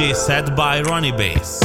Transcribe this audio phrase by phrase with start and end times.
[0.00, 1.60] DJ set by Rony Bass.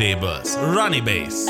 [0.00, 1.49] The turntables, Rony Bass.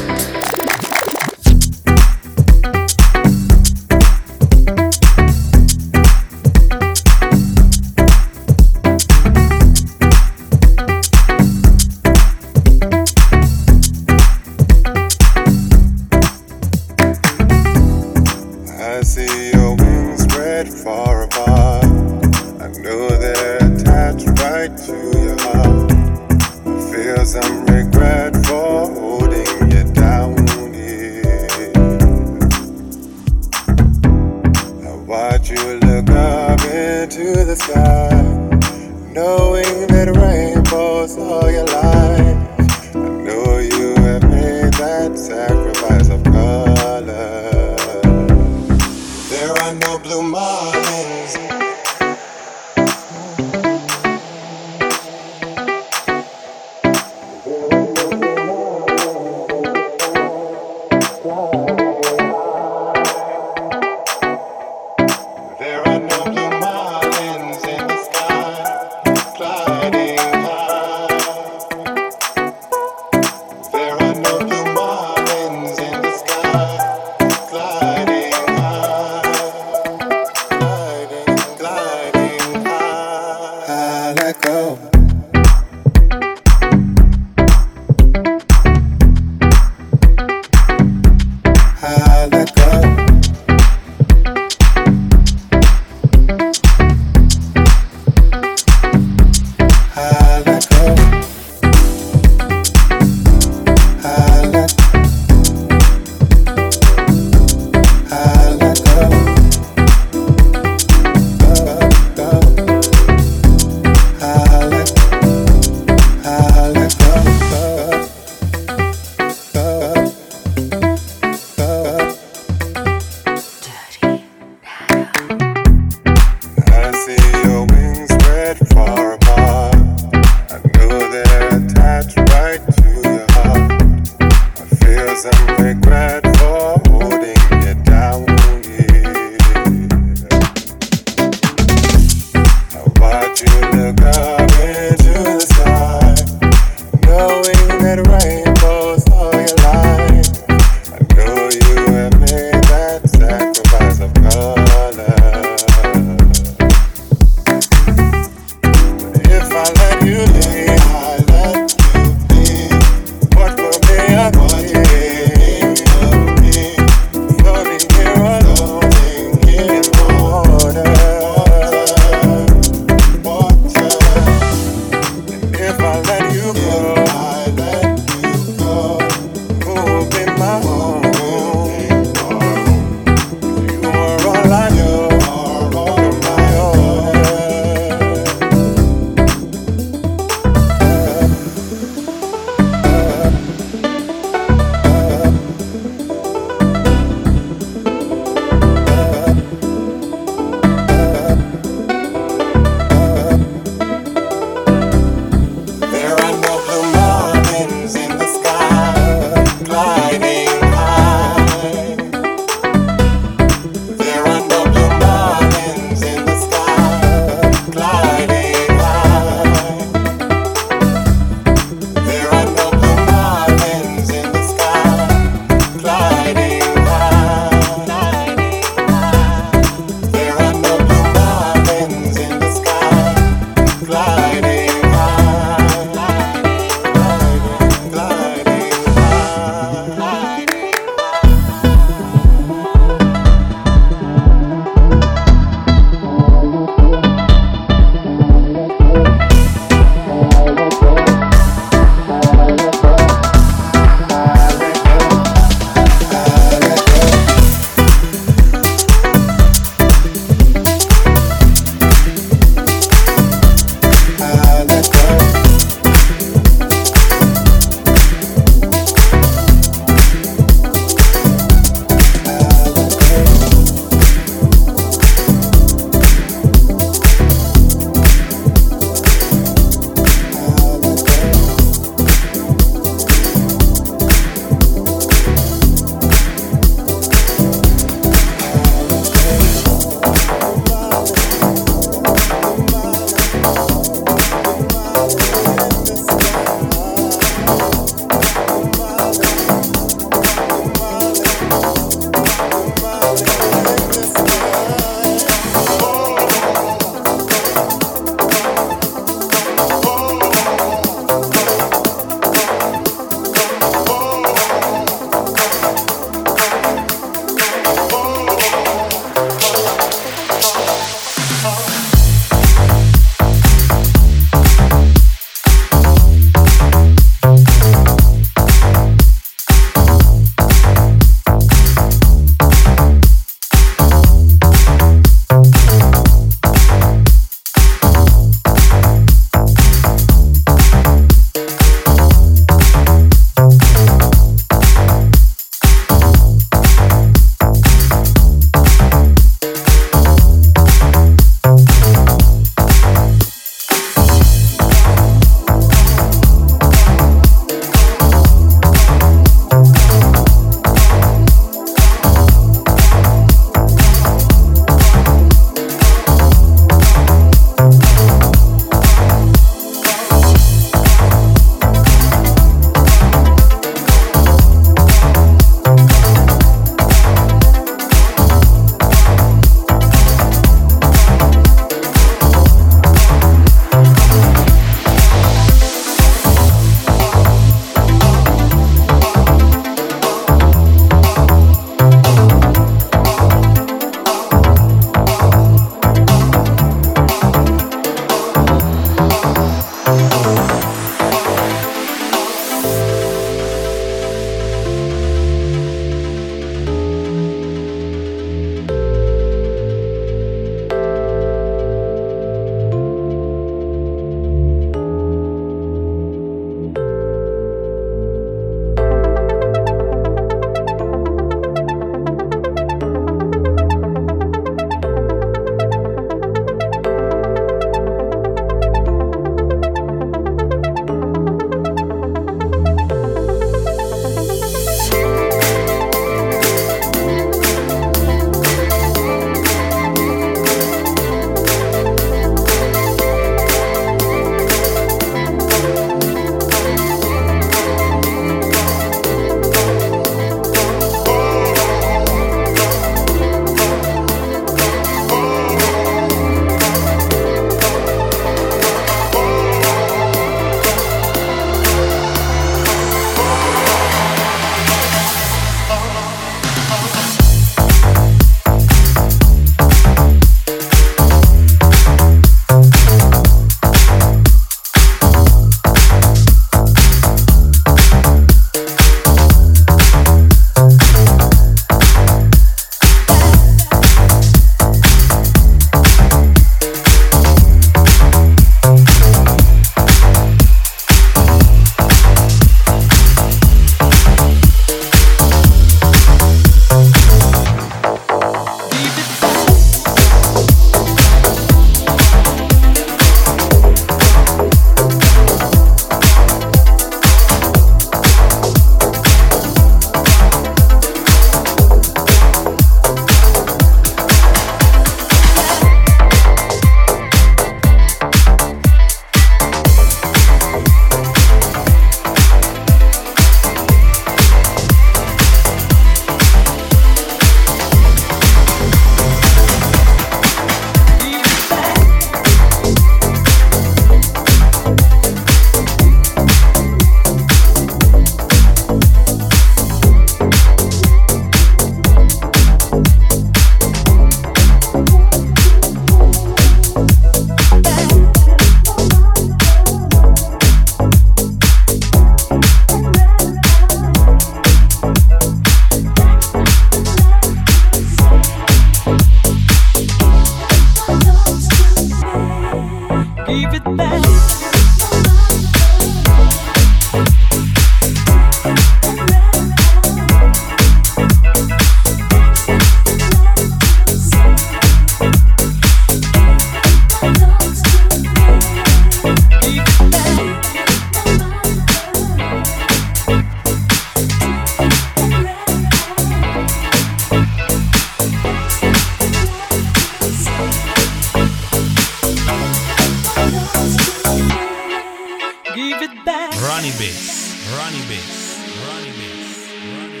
[596.46, 597.34] Rony Bass.
[597.56, 598.38] Rony Bass.
[598.62, 599.30] Rony Bass.
[599.66, 600.00] Rony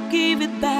[0.00, 0.10] Bass.
[0.10, 0.75] Give it back.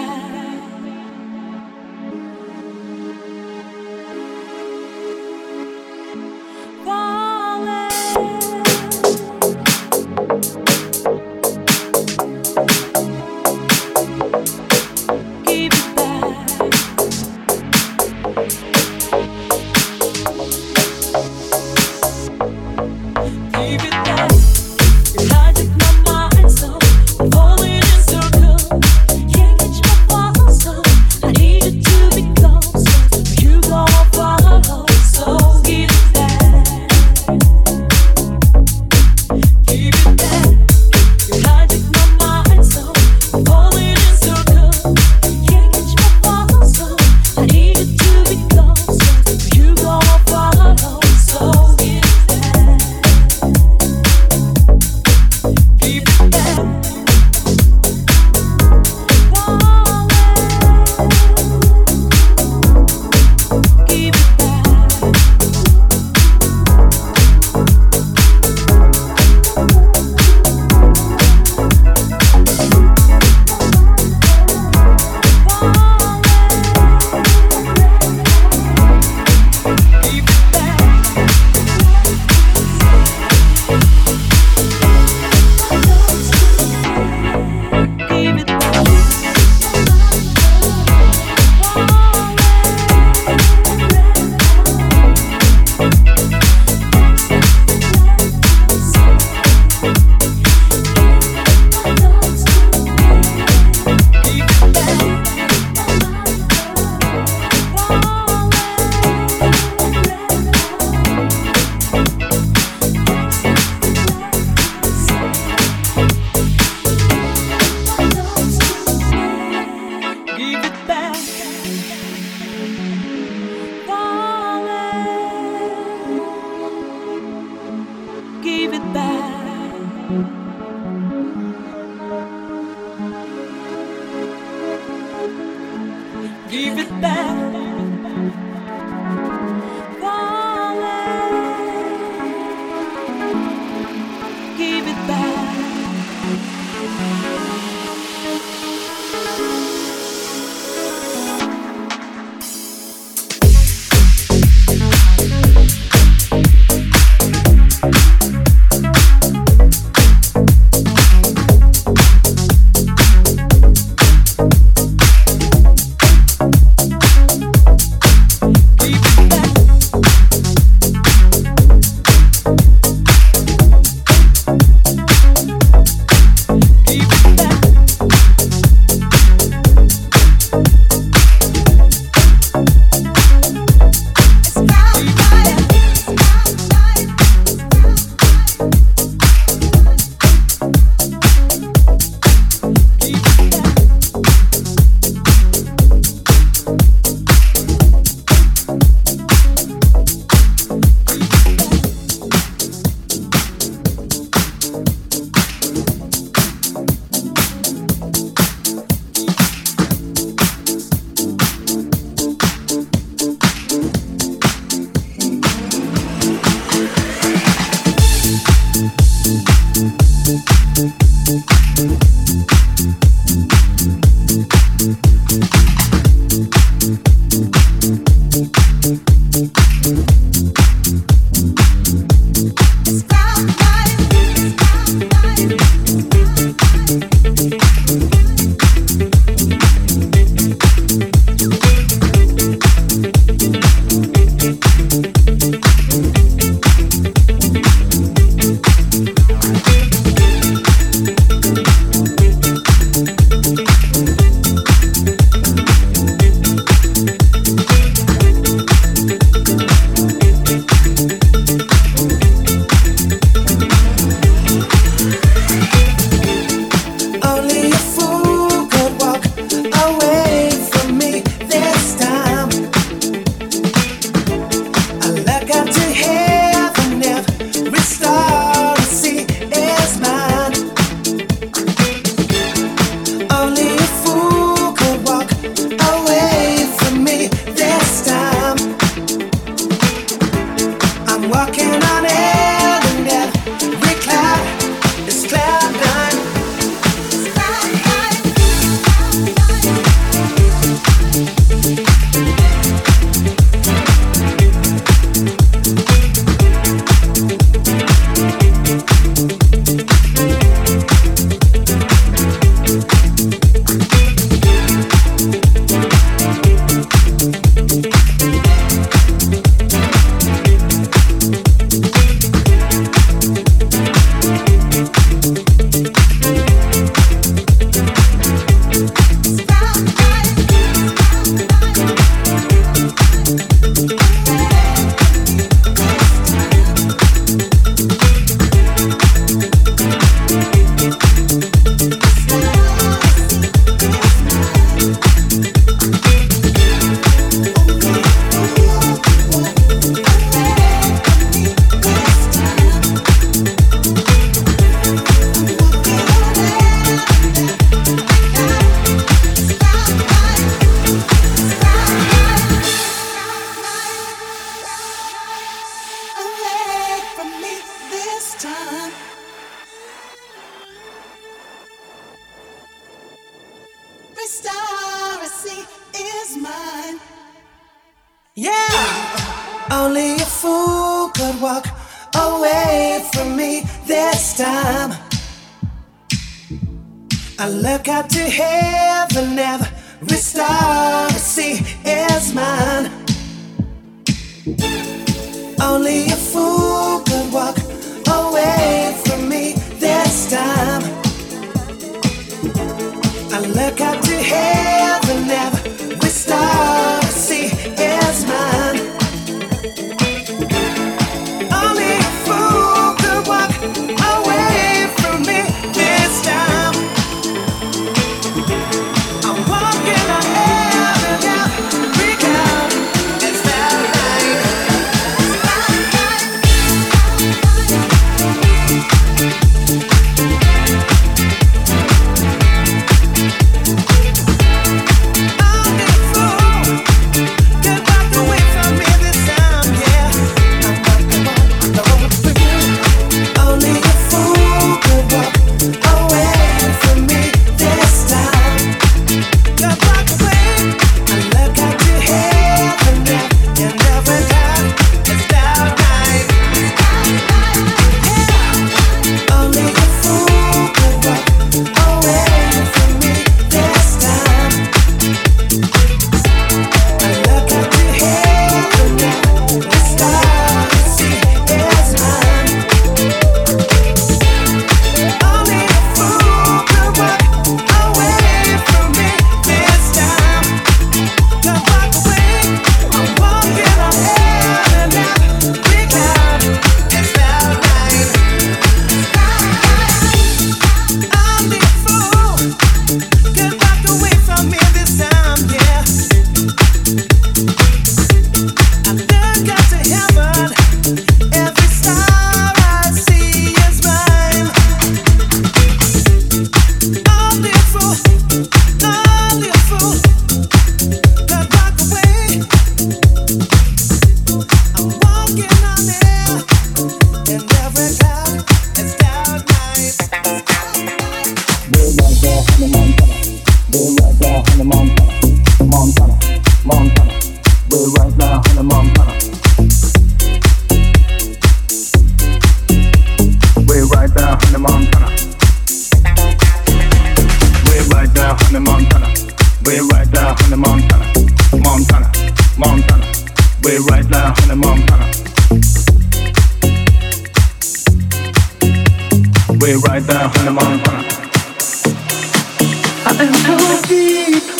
[553.32, 554.55] Dancing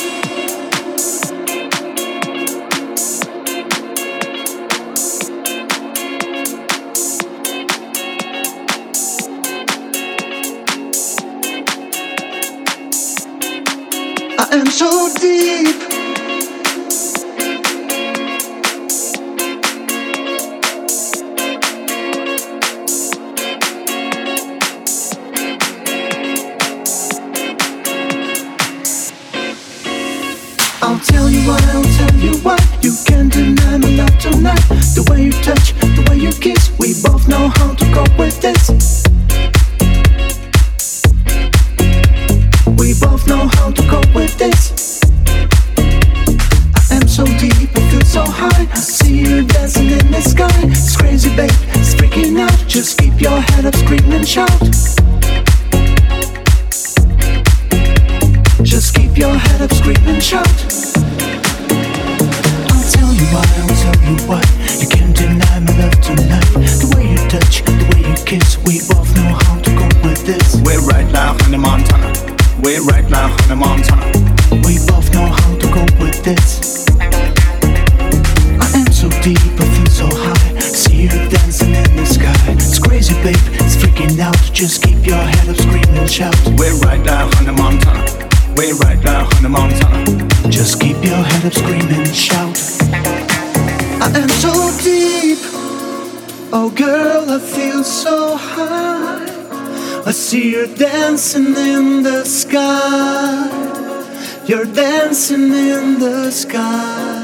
[105.07, 107.23] dancing in the sky.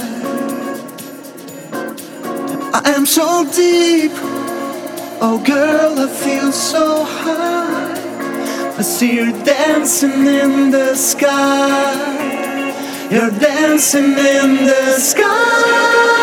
[2.72, 4.12] I am so deep.
[5.20, 8.76] Oh, girl, I feel so high.
[8.78, 11.88] I see you dancing in the sky.
[13.10, 16.21] You're dancing in the sky.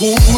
[0.00, 0.29] Baby,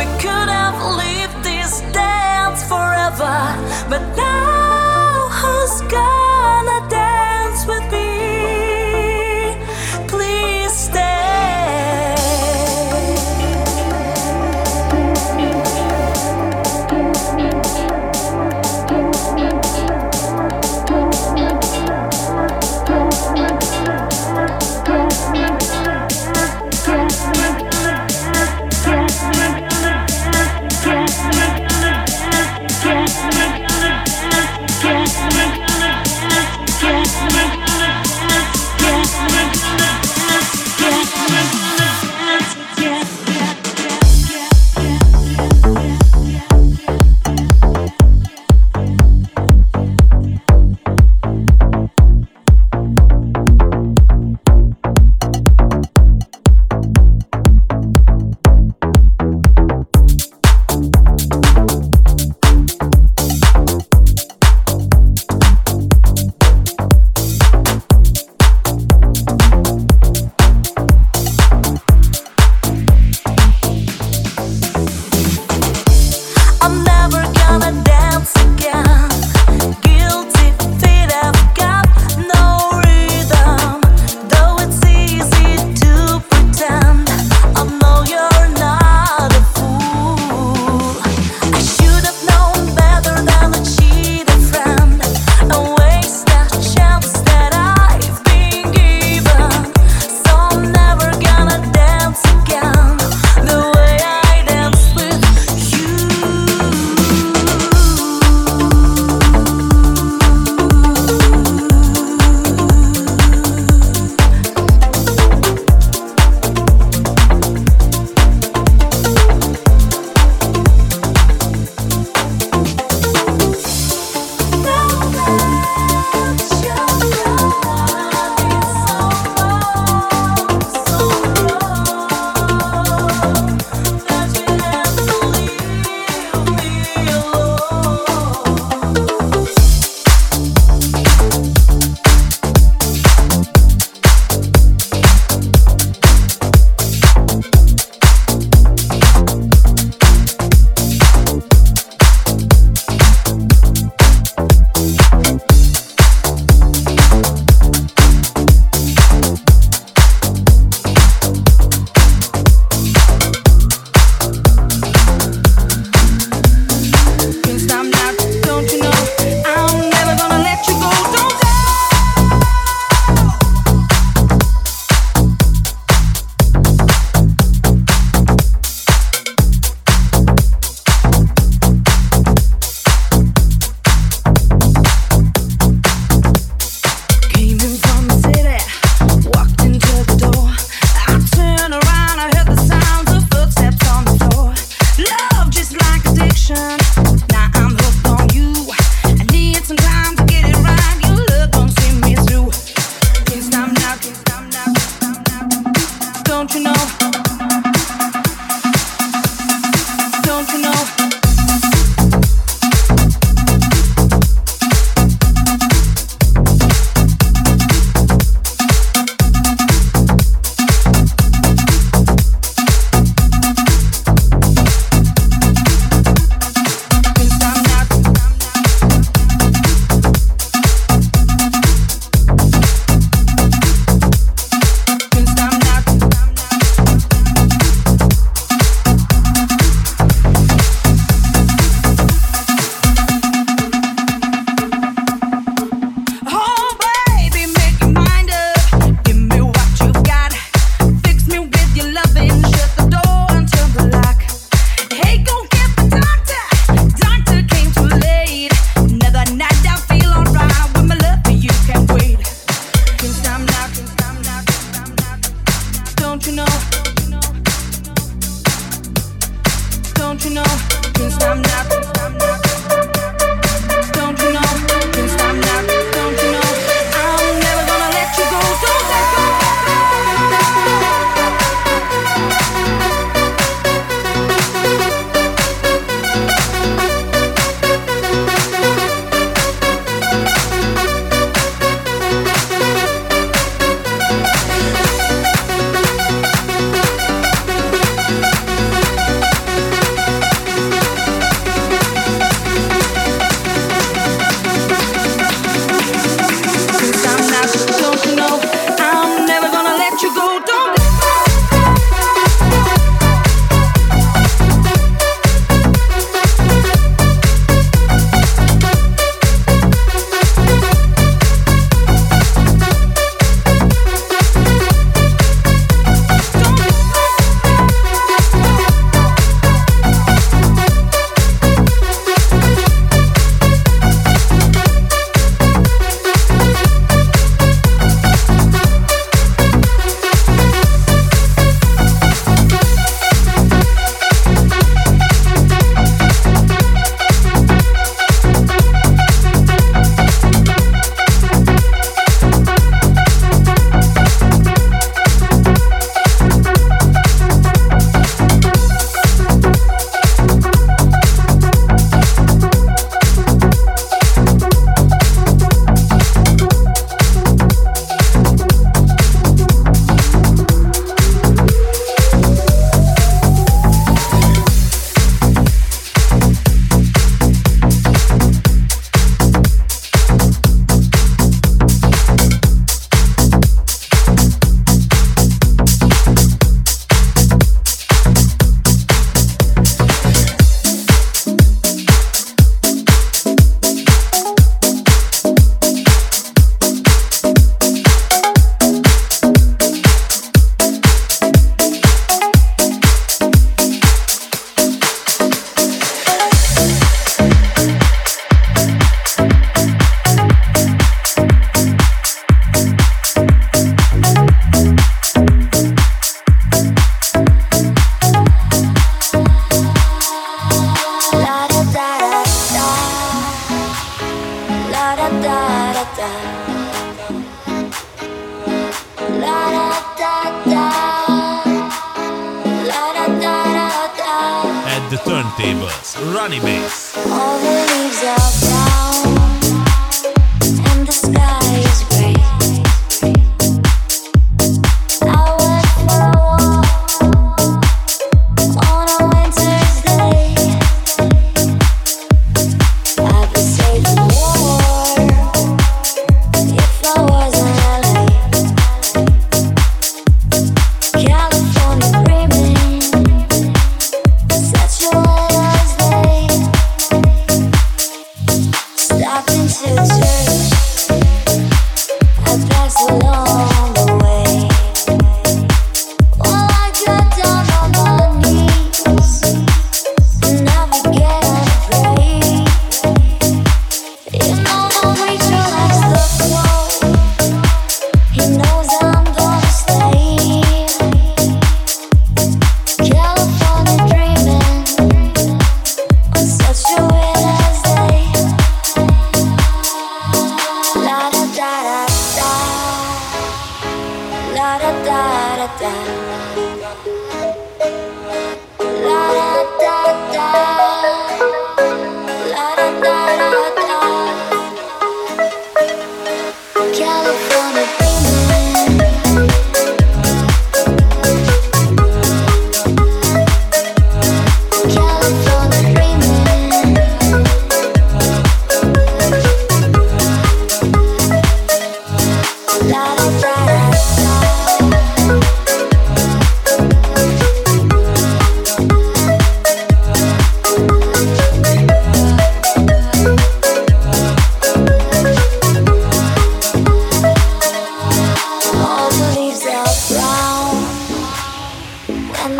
[0.00, 3.36] We could have lived this dance forever.
[3.90, 4.29] But now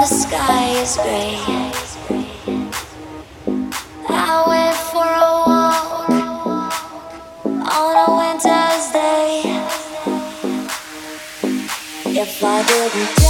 [0.01, 1.37] the sky is gray.
[4.09, 6.09] I went for a walk
[7.77, 9.43] on a winter's day.
[12.19, 13.30] If I didn't.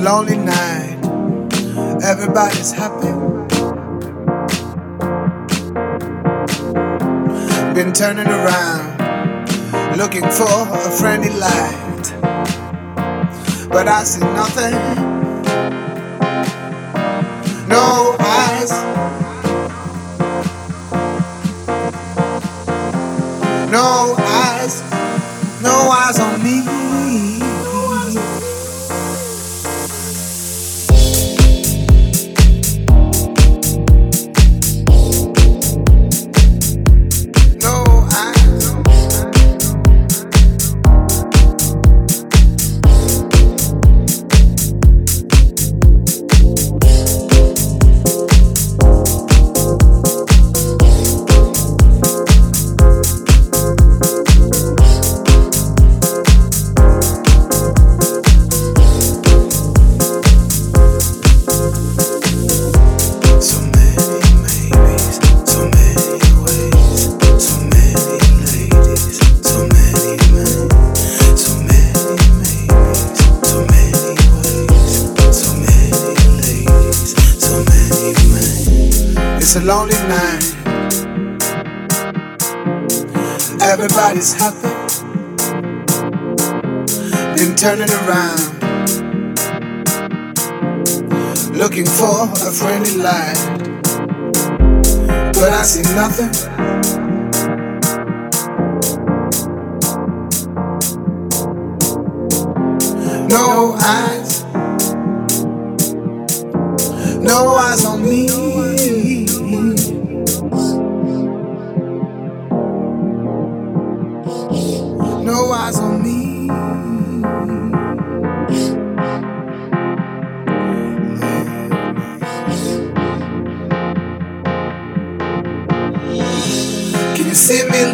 [0.00, 0.23] Long.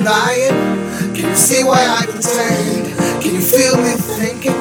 [0.02, 1.14] Dying?
[1.14, 3.22] Can you see why I pretend?
[3.22, 4.56] Can you feel me thinking?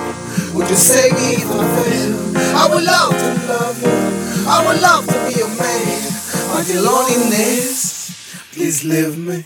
[0.53, 2.37] Would you save me if I fail?
[2.57, 4.45] I would love to love you.
[4.47, 6.11] I would love to be your man.
[6.51, 9.45] But your loneliness, please leave me.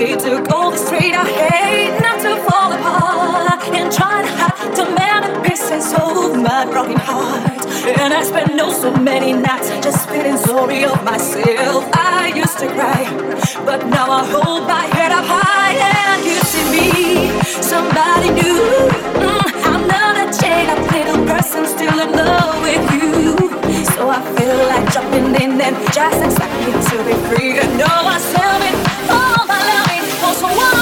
[0.00, 4.76] It took all the strength I had not to fall apart and try to hide
[4.76, 7.66] the many pieces of my broken heart.
[7.98, 11.84] And I spent no so many nights just feeling sorry of myself.
[11.94, 13.10] I used to cry,
[13.66, 18.62] but now I hold my head up high and you see me, somebody new.
[19.18, 20.68] Mm, I'm not a jail
[21.08, 23.34] little person still in love with you.
[23.94, 27.58] So I feel like jumping in and just expecting to be free.
[27.58, 28.70] And no one's telling me.
[29.10, 29.37] Oh,
[30.38, 30.77] 说话。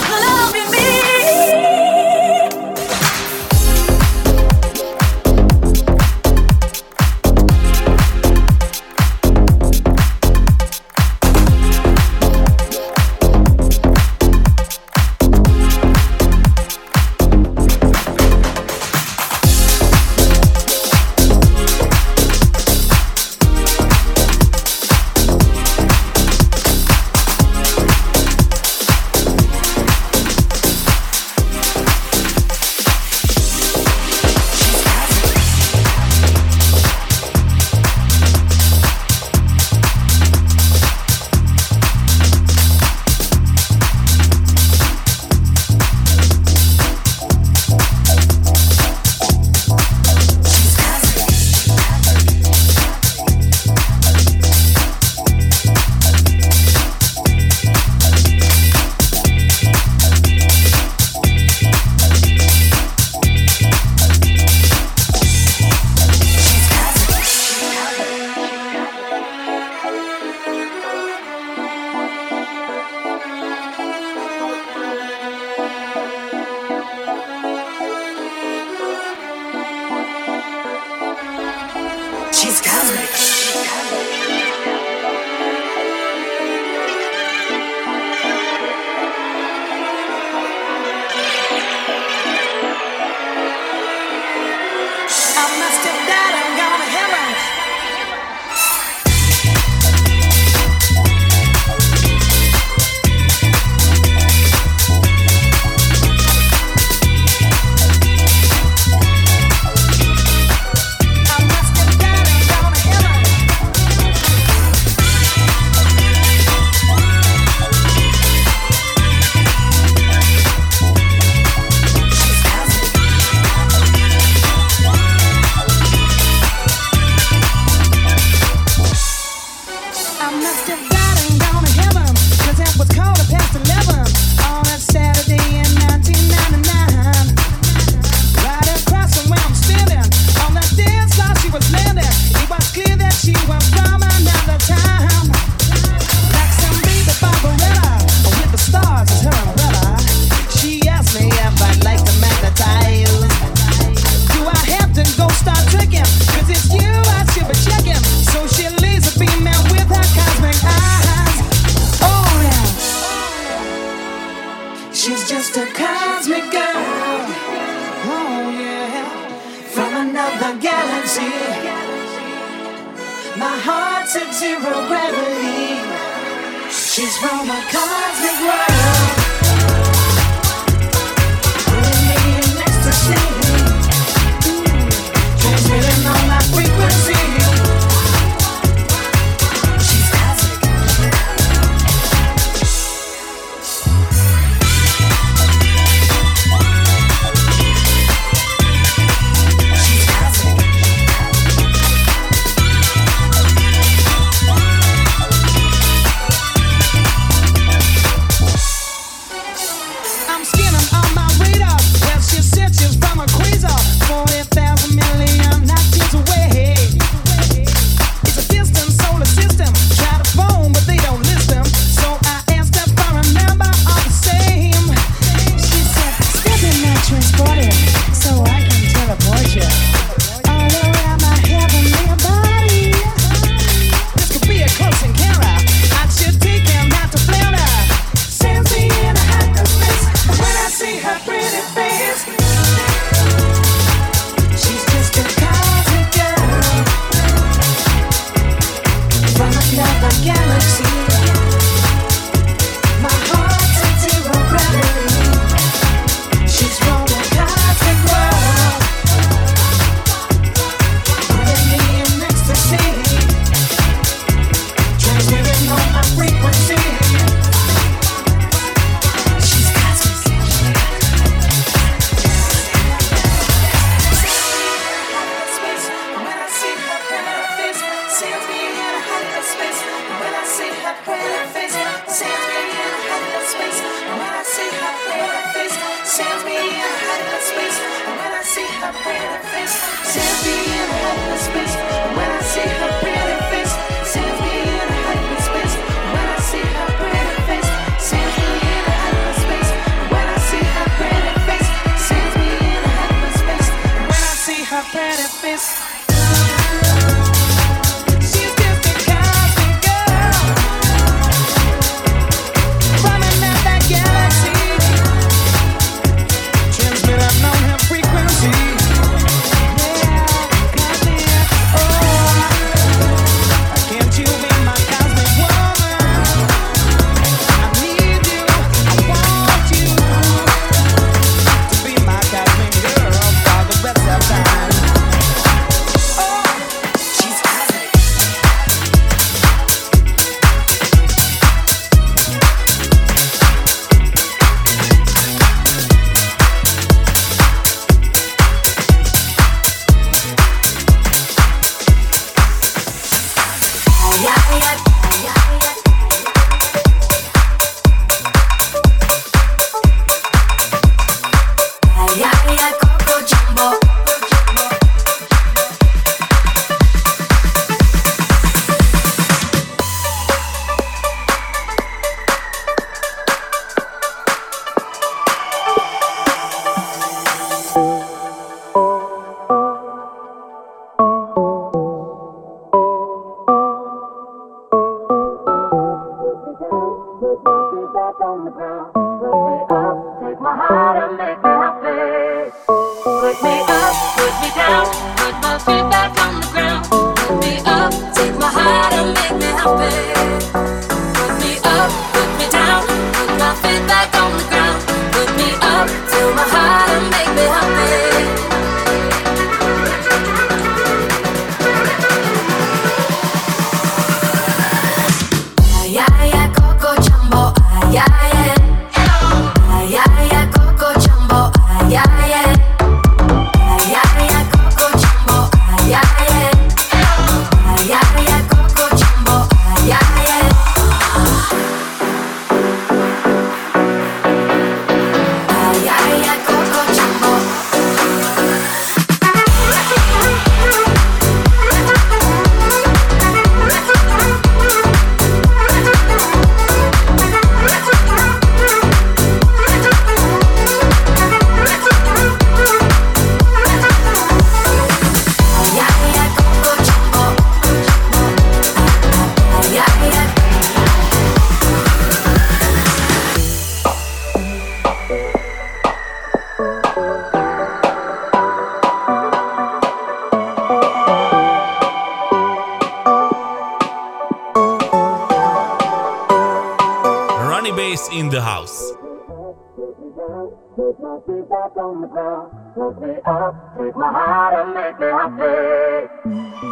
[482.96, 486.08] put me up, take my heart and make me happy.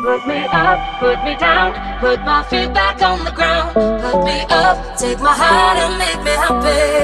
[0.04, 3.74] Put me up, put me down, put my feet back on the ground.
[3.74, 7.03] Put me up, take my heart and make me happy.